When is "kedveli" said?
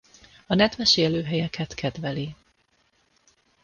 1.73-2.35